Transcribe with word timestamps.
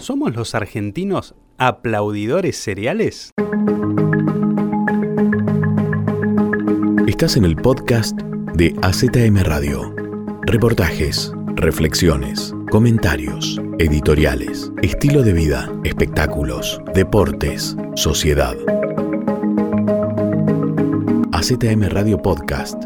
¿Somos 0.00 0.34
los 0.34 0.54
argentinos 0.54 1.34
aplaudidores 1.58 2.56
seriales? 2.56 3.32
Estás 7.06 7.36
en 7.36 7.44
el 7.44 7.54
podcast 7.56 8.18
de 8.54 8.74
AZM 8.80 9.42
Radio. 9.42 9.94
Reportajes, 10.46 11.34
reflexiones, 11.54 12.54
comentarios, 12.70 13.60
editoriales, 13.78 14.72
estilo 14.80 15.22
de 15.22 15.34
vida, 15.34 15.70
espectáculos, 15.84 16.80
deportes, 16.94 17.76
sociedad. 17.94 18.56
AZM 21.32 21.90
Radio 21.90 22.22
Podcast. 22.22 22.82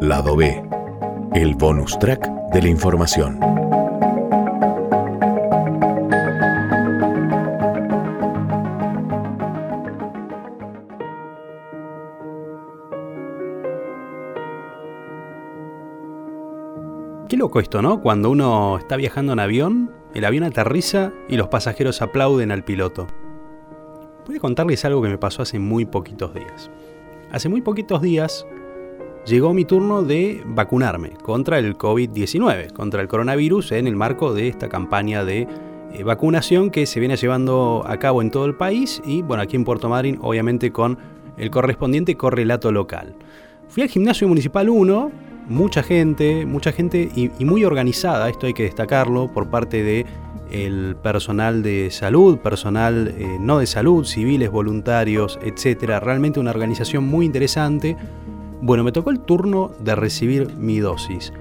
Lado 0.00 0.34
B. 0.34 0.60
El 1.32 1.54
bonus 1.54 1.96
track 2.00 2.28
de 2.52 2.60
la 2.60 2.68
información. 2.68 3.63
Loco 17.44 17.60
esto, 17.60 17.82
¿no? 17.82 18.00
Cuando 18.00 18.30
uno 18.30 18.78
está 18.78 18.96
viajando 18.96 19.34
en 19.34 19.38
avión, 19.38 19.90
el 20.14 20.24
avión 20.24 20.44
aterriza 20.44 21.12
y 21.28 21.36
los 21.36 21.48
pasajeros 21.48 22.00
aplauden 22.00 22.50
al 22.50 22.64
piloto. 22.64 23.06
Voy 24.26 24.36
a 24.36 24.40
contarles 24.40 24.82
algo 24.86 25.02
que 25.02 25.10
me 25.10 25.18
pasó 25.18 25.42
hace 25.42 25.58
muy 25.58 25.84
poquitos 25.84 26.32
días. 26.32 26.70
Hace 27.32 27.50
muy 27.50 27.60
poquitos 27.60 28.00
días 28.00 28.46
llegó 29.26 29.52
mi 29.52 29.66
turno 29.66 30.02
de 30.02 30.42
vacunarme 30.46 31.10
contra 31.22 31.58
el 31.58 31.76
COVID-19, 31.76 32.72
contra 32.72 33.02
el 33.02 33.08
coronavirus, 33.08 33.72
en 33.72 33.88
el 33.88 33.94
marco 33.94 34.32
de 34.32 34.48
esta 34.48 34.70
campaña 34.70 35.22
de 35.22 35.46
eh, 35.92 36.02
vacunación 36.02 36.70
que 36.70 36.86
se 36.86 36.98
viene 36.98 37.18
llevando 37.18 37.84
a 37.86 37.98
cabo 37.98 38.22
en 38.22 38.30
todo 38.30 38.46
el 38.46 38.54
país 38.54 39.02
y, 39.04 39.20
bueno, 39.20 39.42
aquí 39.42 39.56
en 39.56 39.64
Puerto 39.64 39.90
Madryn, 39.90 40.18
obviamente 40.22 40.72
con 40.72 40.96
el 41.36 41.50
correspondiente 41.50 42.16
correlato 42.16 42.72
local. 42.72 43.14
Fui 43.68 43.82
al 43.82 43.90
gimnasio 43.90 44.28
municipal 44.28 44.70
1, 44.70 45.12
mucha 45.48 45.82
gente, 45.82 46.46
mucha 46.46 46.72
gente 46.72 47.10
y, 47.14 47.44
muy 47.44 47.64
organizada, 47.64 48.28
esto 48.28 48.46
hay 48.46 48.54
que 48.54 48.64
destacarlo, 48.64 49.28
por 49.28 49.48
parte 49.48 49.82
de 49.82 50.06
el 50.50 50.96
personal 50.96 51.62
de 51.62 51.90
salud, 51.90 52.38
personal 52.38 53.14
eh, 53.16 53.38
no 53.40 53.58
de 53.58 53.66
salud, 53.66 54.04
civiles, 54.04 54.50
voluntarios, 54.50 55.38
etcétera. 55.42 56.00
Realmente 56.00 56.38
una 56.38 56.50
organización 56.50 57.04
muy 57.08 57.26
interesante. 57.26 57.96
Bueno, 58.60 58.84
me 58.84 58.92
tocó 58.92 59.10
el 59.10 59.20
turno 59.20 59.72
de 59.80 59.94
recibir 59.96 60.54
mi 60.54 60.78
dosis. 60.78 61.32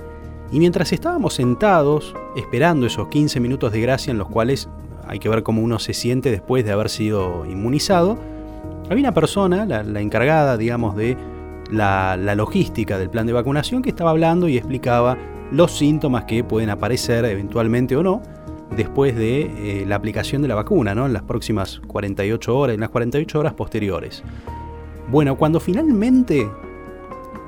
Y 0.51 0.59
mientras 0.59 0.93
estábamos 0.93 1.35
sentados, 1.35 2.15
esperando 2.35 2.87
esos 2.87 3.07
15 3.09 3.39
minutos 3.39 3.71
de 3.71 3.81
gracia 3.81 4.11
en 4.11 4.17
los 4.17 4.29
cuales 4.29 4.67
hay 5.07 5.19
que 5.19 5.29
ver 5.29 5.43
cómo 5.43 5.61
uno 5.61 5.79
se 5.79 5.93
siente 5.93 6.31
después 6.31 6.65
de 6.65 6.71
haber 6.71 6.89
sido 6.89 7.45
inmunizado, 7.45 8.17
había 8.89 9.03
una 9.03 9.13
persona, 9.13 9.65
la 9.65 10.01
encargada, 10.01 10.57
digamos, 10.57 10.95
de 10.95 11.17
la, 11.71 12.17
logística 12.35 12.97
del 12.97 13.09
plan 13.09 13.27
de 13.27 13.33
vacunación 13.33 13.81
que 13.81 13.89
estaba 13.89 14.11
hablando 14.11 14.47
y 14.47 14.57
explicaba 14.57 15.17
los 15.51 15.71
síntomas 15.77 16.25
que 16.25 16.43
pueden 16.43 16.69
aparecer 16.69 17.25
eventualmente 17.25 17.95
o 17.95 18.03
no 18.03 18.21
después 18.75 19.15
de 19.15 19.81
eh, 19.81 19.85
la 19.85 19.95
aplicación 19.95 20.41
de 20.41 20.47
la 20.47 20.55
vacuna, 20.55 20.95
¿no? 20.95 21.05
En 21.05 21.13
las 21.13 21.23
próximas 21.23 21.79
48 21.87 22.57
horas, 22.57 22.73
en 22.73 22.79
las 22.79 22.89
48 22.89 23.39
horas 23.39 23.53
posteriores. 23.53 24.23
Bueno, 25.11 25.37
cuando 25.37 25.59
finalmente 25.59 26.49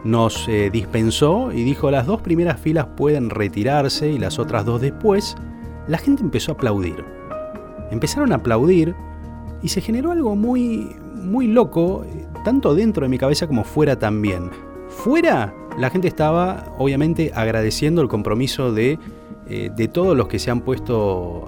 nos 0.03 0.47
eh, 0.47 0.69
dispensó 0.71 1.51
y 1.51 1.63
dijo 1.63 1.89
las 1.89 2.05
dos 2.05 2.21
primeras 2.21 2.59
filas 2.59 2.85
pueden 2.95 3.31
retirarse 3.31 4.11
y 4.11 4.19
las 4.19 4.37
otras 4.37 4.65
dos 4.65 4.81
después, 4.81 5.35
la 5.87 5.97
gente 5.97 6.21
empezó 6.21 6.51
a 6.51 6.55
aplaudir. 6.55 7.03
Empezaron 7.89 8.31
a 8.31 8.35
aplaudir 8.35 8.95
y 9.63 9.69
se 9.69 9.81
generó 9.81 10.11
algo 10.11 10.35
muy, 10.35 10.95
muy 11.25 11.47
loco 11.47 12.05
tanto 12.43 12.75
dentro 12.75 13.03
de 13.03 13.09
mi 13.09 13.17
cabeza 13.17 13.47
como 13.47 13.63
fuera 13.63 13.97
también. 13.97 14.51
Fuera, 14.87 15.53
la 15.77 15.89
gente 15.89 16.07
estaba 16.07 16.75
obviamente 16.77 17.31
agradeciendo 17.35 18.01
el 18.01 18.07
compromiso 18.07 18.71
de, 18.71 18.99
eh, 19.49 19.69
de 19.75 19.87
todos 19.87 20.15
los 20.15 20.27
que 20.27 20.39
se 20.39 20.51
han 20.51 20.61
puesto 20.61 21.45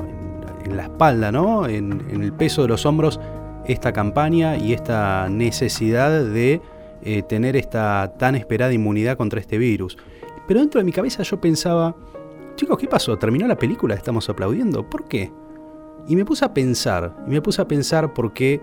en, 0.65 0.75
la 0.75 0.83
espalda, 0.83 1.31
¿no? 1.31 1.65
En, 1.65 2.03
el 2.09 2.33
peso 2.33 2.63
de 2.63 2.67
los 2.67 2.85
hombros, 2.85 3.21
esta 3.65 3.93
campaña 3.93 4.57
y 4.57 4.73
esta 4.73 5.29
necesidad 5.29 6.25
de 6.25 6.61
eh, 7.03 7.23
tener 7.23 7.55
esta 7.55 8.13
tan 8.17 8.35
esperada 8.35 8.73
inmunidad 8.73 9.15
contra 9.15 9.39
este 9.39 9.57
virus. 9.57 9.97
Pero 10.47 10.59
dentro 10.59 10.79
de 10.79 10.85
mi 10.85 10.91
cabeza 10.91 11.23
yo 11.23 11.39
pensaba, 11.39 11.95
chicos, 12.55 12.77
¿qué 12.77 12.87
pasó? 12.87 13.17
¿Terminó 13.17 13.47
la 13.47 13.57
película? 13.57 13.95
¿Estamos 13.95 14.29
aplaudiendo? 14.29 14.89
¿Por 14.89 15.05
qué? 15.05 15.31
Y 16.07 16.15
me 16.15 16.25
puse 16.25 16.43
a 16.43 16.53
pensar, 16.53 17.15
y 17.27 17.31
me 17.31 17.41
puse 17.41 17.61
a 17.61 17.67
pensar 17.67 18.13
por 18.13 18.33
qué 18.33 18.61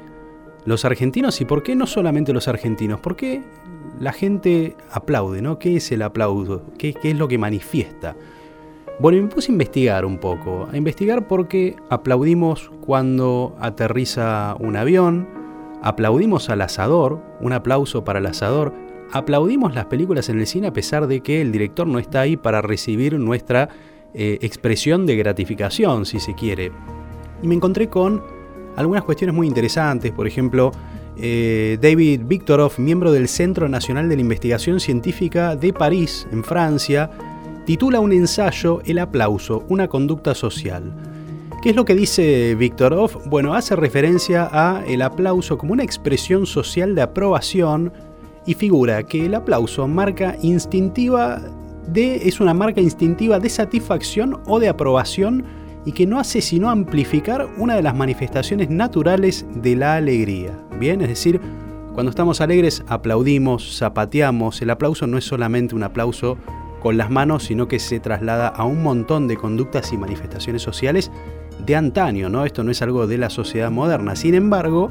los 0.64 0.84
argentinos 0.84 1.40
y 1.40 1.44
por 1.44 1.62
qué 1.62 1.74
no 1.74 1.86
solamente 1.86 2.32
los 2.32 2.48
argentinos, 2.48 3.00
por 3.00 3.16
qué 3.16 3.42
la 4.00 4.12
gente 4.12 4.76
aplaude, 4.90 5.42
¿no? 5.42 5.58
¿Qué 5.58 5.76
es 5.76 5.92
el 5.92 6.02
aplauso? 6.02 6.62
¿Qué, 6.78 6.94
es 7.02 7.16
lo 7.16 7.28
que 7.28 7.38
manifiesta? 7.38 8.16
Bueno, 9.00 9.22
me 9.22 9.28
puse 9.28 9.50
a 9.50 9.52
investigar 9.52 10.04
un 10.04 10.18
poco, 10.18 10.68
a 10.70 10.76
investigar 10.76 11.26
por 11.26 11.48
qué 11.48 11.76
aplaudimos 11.90 12.70
cuando 12.80 13.56
aterriza 13.60 14.56
un 14.60 14.76
avión, 14.76 15.28
aplaudimos 15.82 16.48
al 16.48 16.62
asador, 16.62 17.20
un 17.40 17.52
aplauso 17.52 18.04
para 18.04 18.20
el 18.20 18.26
asador, 18.26 18.72
aplaudimos 19.12 19.74
las 19.74 19.86
películas 19.86 20.28
en 20.28 20.38
el 20.38 20.46
cine 20.46 20.68
a 20.68 20.72
pesar 20.72 21.06
de 21.06 21.20
que 21.20 21.40
el 21.40 21.52
director 21.52 21.86
no 21.86 21.98
está 21.98 22.20
ahí 22.20 22.36
para 22.36 22.62
recibir 22.62 23.18
nuestra 23.18 23.68
eh, 24.14 24.38
expresión 24.42 25.06
de 25.06 25.16
gratificación, 25.16 26.06
si 26.06 26.20
se 26.20 26.34
quiere. 26.34 26.70
Y 27.42 27.48
me 27.48 27.56
encontré 27.56 27.88
con 27.88 28.22
algunas 28.76 29.04
cuestiones 29.04 29.34
muy 29.34 29.46
interesantes, 29.46 30.12
por 30.12 30.26
ejemplo, 30.26 30.72
eh, 31.16 31.78
David 31.80 32.22
Victorov, 32.24 32.72
miembro 32.78 33.12
del 33.12 33.28
Centro 33.28 33.68
Nacional 33.68 34.08
de 34.08 34.16
la 34.16 34.22
Investigación 34.22 34.80
Científica 34.80 35.54
de 35.54 35.72
París, 35.72 36.26
en 36.32 36.42
Francia, 36.42 37.10
titula 37.64 38.00
un 38.00 38.12
ensayo 38.12 38.80
El 38.84 38.98
aplauso, 38.98 39.64
una 39.68 39.88
conducta 39.88 40.34
social. 40.34 40.92
¿Qué 41.62 41.70
es 41.70 41.76
lo 41.76 41.84
que 41.84 41.94
dice 41.94 42.54
Victorov? 42.56 43.26
Bueno, 43.26 43.54
hace 43.54 43.74
referencia 43.74 44.48
a 44.52 44.84
el 44.86 45.00
aplauso 45.00 45.56
como 45.56 45.72
una 45.72 45.82
expresión 45.82 46.44
social 46.44 46.94
de 46.94 47.02
aprobación 47.02 47.92
y 48.44 48.54
figura 48.54 49.02
que 49.04 49.24
el 49.24 49.34
aplauso 49.34 49.88
marca 49.88 50.36
instintiva 50.42 51.40
de, 51.86 52.28
es 52.28 52.40
una 52.40 52.52
marca 52.52 52.80
instintiva 52.80 53.38
de 53.38 53.48
satisfacción 53.48 54.40
o 54.46 54.58
de 54.58 54.68
aprobación 54.68 55.44
y 55.84 55.92
que 55.92 56.06
no 56.06 56.18
hace 56.18 56.40
sino 56.40 56.70
amplificar 56.70 57.48
una 57.58 57.76
de 57.76 57.82
las 57.82 57.94
manifestaciones 57.94 58.70
naturales 58.70 59.46
de 59.54 59.76
la 59.76 59.96
alegría. 59.96 60.58
Bien, 60.78 61.00
es 61.02 61.08
decir, 61.08 61.40
cuando 61.94 62.10
estamos 62.10 62.40
alegres 62.40 62.82
aplaudimos, 62.88 63.78
zapateamos, 63.78 64.60
el 64.62 64.70
aplauso 64.70 65.06
no 65.06 65.18
es 65.18 65.24
solamente 65.24 65.74
un 65.74 65.82
aplauso 65.82 66.38
con 66.80 66.96
las 66.96 67.10
manos, 67.10 67.44
sino 67.44 67.68
que 67.68 67.78
se 67.78 68.00
traslada 68.00 68.48
a 68.48 68.64
un 68.64 68.82
montón 68.82 69.26
de 69.28 69.36
conductas 69.36 69.92
y 69.92 69.96
manifestaciones 69.96 70.60
sociales 70.60 71.10
de 71.64 71.76
antaño, 71.76 72.28
¿no? 72.28 72.44
Esto 72.44 72.62
no 72.64 72.70
es 72.70 72.82
algo 72.82 73.06
de 73.06 73.16
la 73.16 73.30
sociedad 73.30 73.70
moderna. 73.70 74.16
Sin 74.16 74.34
embargo, 74.34 74.90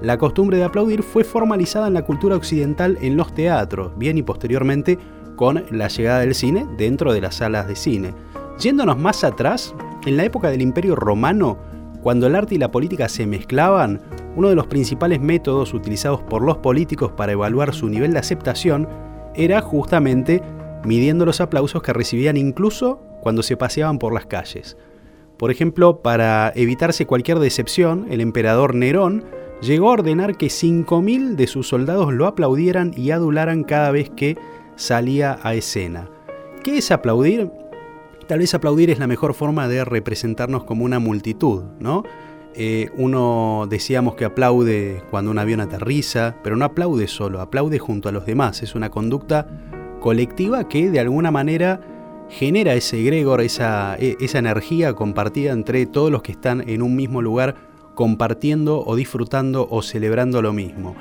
la 0.00 0.16
costumbre 0.16 0.58
de 0.58 0.64
aplaudir 0.64 1.02
fue 1.02 1.24
formalizada 1.24 1.88
en 1.88 1.94
la 1.94 2.02
cultura 2.02 2.36
occidental 2.36 2.98
en 3.02 3.16
los 3.16 3.34
teatros, 3.34 3.92
bien 3.98 4.16
y 4.16 4.22
posteriormente 4.22 4.98
con 5.36 5.64
la 5.70 5.88
llegada 5.88 6.20
del 6.20 6.34
cine 6.34 6.66
dentro 6.78 7.12
de 7.12 7.20
las 7.20 7.36
salas 7.36 7.66
de 7.66 7.76
cine. 7.76 8.14
Yéndonos 8.58 8.96
más 8.96 9.24
atrás, 9.24 9.74
en 10.06 10.16
la 10.16 10.24
época 10.24 10.50
del 10.50 10.62
Imperio 10.62 10.96
Romano, 10.96 11.58
cuando 12.02 12.26
el 12.26 12.36
arte 12.36 12.54
y 12.54 12.58
la 12.58 12.70
política 12.70 13.08
se 13.08 13.26
mezclaban, 13.26 14.00
uno 14.36 14.48
de 14.48 14.54
los 14.54 14.66
principales 14.66 15.20
métodos 15.20 15.72
utilizados 15.72 16.22
por 16.22 16.42
los 16.42 16.58
políticos 16.58 17.12
para 17.12 17.32
evaluar 17.32 17.74
su 17.74 17.88
nivel 17.88 18.12
de 18.12 18.18
aceptación 18.18 18.88
era 19.34 19.60
justamente 19.60 20.42
midiendo 20.84 21.24
los 21.24 21.40
aplausos 21.40 21.82
que 21.82 21.92
recibían 21.92 22.36
incluso 22.36 23.00
cuando 23.20 23.42
se 23.42 23.56
paseaban 23.56 23.98
por 23.98 24.12
las 24.12 24.26
calles. 24.26 24.76
Por 25.38 25.50
ejemplo, 25.50 26.02
para 26.02 26.52
evitarse 26.54 27.06
cualquier 27.06 27.38
decepción, 27.38 28.06
el 28.10 28.20
emperador 28.20 28.74
Nerón 28.74 29.24
llegó 29.62 29.88
a 29.88 29.94
ordenar 29.94 30.36
que 30.36 30.46
5.000 30.46 31.36
de 31.36 31.46
sus 31.46 31.68
soldados 31.68 32.12
lo 32.12 32.26
aplaudieran 32.26 32.92
y 32.96 33.10
adularan 33.10 33.64
cada 33.64 33.90
vez 33.90 34.10
que 34.10 34.36
salía 34.76 35.38
a 35.42 35.54
escena. 35.54 36.10
¿Qué 36.62 36.78
es 36.78 36.90
aplaudir? 36.90 37.50
Tal 38.26 38.38
vez 38.38 38.54
aplaudir 38.54 38.90
es 38.90 38.98
la 38.98 39.06
mejor 39.06 39.34
forma 39.34 39.68
de 39.68 39.84
representarnos 39.84 40.64
como 40.64 40.84
una 40.84 40.98
multitud, 40.98 41.64
¿no? 41.78 42.04
Eh, 42.56 42.90
uno 42.96 43.66
decíamos 43.68 44.14
que 44.14 44.24
aplaude 44.24 45.02
cuando 45.10 45.30
un 45.30 45.38
avión 45.38 45.60
aterriza, 45.60 46.36
pero 46.42 46.56
no 46.56 46.64
aplaude 46.64 47.08
solo, 47.08 47.40
aplaude 47.40 47.78
junto 47.78 48.08
a 48.08 48.12
los 48.12 48.26
demás. 48.26 48.62
Es 48.62 48.74
una 48.74 48.90
conducta 48.90 49.48
colectiva 50.00 50.68
que 50.68 50.90
de 50.90 51.00
alguna 51.00 51.30
manera 51.30 51.80
genera 52.28 52.74
ese 52.74 53.00
egregor, 53.00 53.40
esa, 53.40 53.96
e, 53.98 54.16
esa 54.20 54.38
energía 54.38 54.94
compartida 54.94 55.52
entre 55.52 55.84
todos 55.86 56.12
los 56.12 56.22
que 56.22 56.32
están 56.32 56.68
en 56.68 56.82
un 56.82 56.94
mismo 56.94 57.22
lugar 57.22 57.56
compartiendo 57.94 58.82
o 58.84 58.96
disfrutando 58.96 59.66
o 59.70 59.82
celebrando 59.82 60.40
lo 60.40 60.52
mismo. 60.52 60.94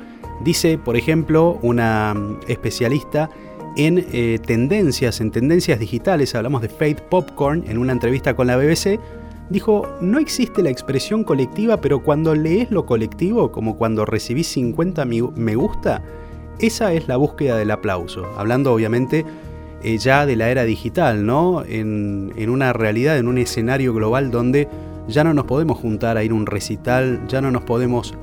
Dice, 0.43 0.77
por 0.77 0.97
ejemplo, 0.97 1.59
una 1.61 2.13
mm, 2.13 2.39
especialista 2.47 3.29
en 3.75 4.05
eh, 4.11 4.39
tendencias, 4.45 5.21
en 5.21 5.31
tendencias 5.31 5.79
digitales, 5.79 6.35
hablamos 6.35 6.61
de 6.61 6.69
Faith 6.69 7.01
Popcorn 7.01 7.63
en 7.67 7.77
una 7.77 7.93
entrevista 7.93 8.35
con 8.35 8.47
la 8.47 8.57
BBC, 8.57 8.99
dijo, 9.49 9.87
no 10.01 10.19
existe 10.19 10.61
la 10.61 10.69
expresión 10.69 11.23
colectiva, 11.23 11.81
pero 11.81 12.03
cuando 12.03 12.35
lees 12.35 12.71
lo 12.71 12.85
colectivo, 12.85 13.51
como 13.51 13.77
cuando 13.77 14.05
recibís 14.05 14.47
50 14.47 15.05
me 15.05 15.55
gusta, 15.55 16.03
esa 16.59 16.93
es 16.93 17.07
la 17.07 17.17
búsqueda 17.17 17.57
del 17.57 17.71
aplauso. 17.71 18.25
Hablando 18.37 18.73
obviamente 18.73 19.25
eh, 19.83 19.97
ya 19.97 20.25
de 20.25 20.35
la 20.35 20.49
era 20.49 20.63
digital, 20.63 21.25
¿no? 21.25 21.63
En, 21.65 22.31
en 22.37 22.49
una 22.49 22.73
realidad, 22.73 23.17
en 23.17 23.27
un 23.27 23.37
escenario 23.37 23.93
global 23.93 24.31
donde 24.31 24.67
ya 25.07 25.23
no 25.23 25.33
nos 25.33 25.45
podemos 25.45 25.77
juntar 25.77 26.15
a 26.17 26.23
ir 26.23 26.31
a 26.31 26.35
un 26.35 26.45
recital, 26.45 27.27
ya 27.27 27.41
no 27.41 27.51
nos 27.51 27.63
podemos 27.63 28.13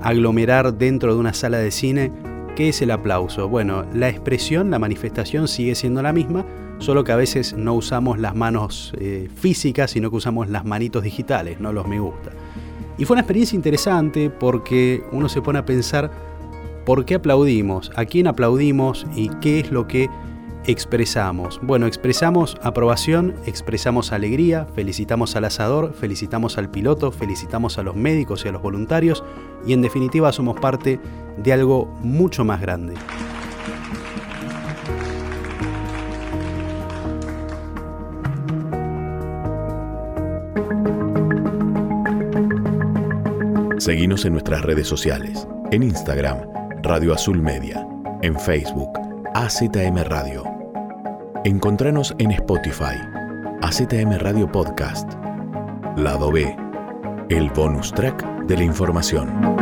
aglomerar 0.00 0.74
dentro 0.74 1.12
de 1.14 1.20
una 1.20 1.34
sala 1.34 1.58
de 1.58 1.70
cine. 1.70 2.12
¿Qué 2.56 2.68
es 2.68 2.82
el 2.82 2.90
aplauso? 2.90 3.48
Bueno, 3.48 3.86
la 3.94 4.10
expresión, 4.10 4.70
la 4.70 4.78
manifestación 4.78 5.48
sigue 5.48 5.74
siendo 5.74 6.02
la 6.02 6.12
misma, 6.12 6.44
solo 6.78 7.02
que 7.02 7.12
a 7.12 7.16
veces 7.16 7.54
no 7.54 7.72
usamos 7.72 8.18
las 8.18 8.34
manos 8.34 8.92
eh, 8.98 9.30
físicas, 9.34 9.92
sino 9.92 10.10
que 10.10 10.16
usamos 10.16 10.50
las 10.50 10.66
manitos 10.66 11.02
digitales, 11.02 11.60
no 11.60 11.72
los 11.72 11.86
me 11.86 11.98
gusta. 11.98 12.30
Y 12.98 13.06
fue 13.06 13.14
una 13.14 13.22
experiencia 13.22 13.56
interesante 13.56 14.28
porque 14.28 15.02
uno 15.12 15.30
se 15.30 15.40
pone 15.40 15.60
a 15.60 15.64
pensar 15.64 16.10
por 16.84 17.06
qué 17.06 17.14
aplaudimos, 17.14 17.90
a 17.96 18.04
quién 18.04 18.26
aplaudimos 18.26 19.06
y 19.16 19.30
qué 19.40 19.60
es 19.60 19.70
lo 19.70 19.88
que 19.88 20.10
expresamos. 20.66 21.60
Bueno, 21.62 21.86
expresamos 21.86 22.56
aprobación, 22.62 23.34
expresamos 23.46 24.12
alegría, 24.12 24.66
felicitamos 24.74 25.36
al 25.36 25.44
asador, 25.44 25.94
felicitamos 25.94 26.58
al 26.58 26.70
piloto, 26.70 27.10
felicitamos 27.12 27.78
a 27.78 27.82
los 27.82 27.96
médicos 27.96 28.44
y 28.44 28.48
a 28.48 28.52
los 28.52 28.62
voluntarios 28.62 29.24
y 29.66 29.72
en 29.72 29.82
definitiva 29.82 30.32
somos 30.32 30.58
parte 30.60 31.00
de 31.36 31.52
algo 31.52 31.86
mucho 32.02 32.44
más 32.44 32.60
grande. 32.60 32.94
Seguimos 43.78 44.24
en 44.24 44.34
nuestras 44.34 44.62
redes 44.62 44.86
sociales, 44.86 45.48
en 45.72 45.82
Instagram, 45.82 46.38
Radio 46.84 47.14
Azul 47.14 47.42
Media, 47.42 47.84
en 48.22 48.38
Facebook, 48.38 48.90
AZM 49.34 50.04
Radio. 50.04 50.51
Encontranos 51.44 52.14
en 52.18 52.30
Spotify, 52.30 53.00
AZM 53.62 54.16
Radio 54.18 54.46
Podcast, 54.46 55.12
Lado 55.96 56.30
B, 56.30 56.56
el 57.30 57.50
bonus 57.50 57.90
track 57.90 58.24
de 58.46 58.58
la 58.58 58.62
información. 58.62 59.61